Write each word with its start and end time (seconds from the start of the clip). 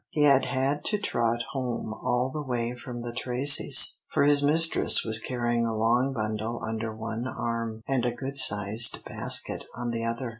He 0.09 0.23
had 0.23 0.45
had 0.45 0.83
to 0.85 0.97
trot 0.97 1.43
home 1.51 1.93
all 1.93 2.31
the 2.33 2.41
way 2.41 2.73
from 2.73 3.01
the 3.03 3.13
Tracys, 3.13 3.99
for 4.07 4.23
his 4.23 4.41
mistress 4.41 5.05
was 5.05 5.19
carrying 5.19 5.63
a 5.63 5.75
long 5.77 6.11
bundle 6.11 6.59
under 6.67 6.91
one 6.91 7.27
arm, 7.27 7.83
and 7.87 8.03
a 8.03 8.11
good 8.11 8.39
sized 8.39 9.05
basket 9.05 9.65
on 9.75 9.91
the 9.91 10.03
other. 10.03 10.29